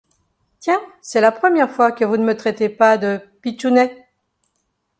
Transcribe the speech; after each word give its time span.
Tiens, 0.57 0.81
c’est 1.03 1.21
la 1.21 1.31
première 1.31 1.69
fois 1.69 1.91
que 1.91 2.03
vous 2.03 2.17
ne 2.17 2.25
me 2.25 2.35
traitez 2.35 2.69
pas 2.69 2.97
de 2.97 3.19
«pitchounet». 3.43 4.07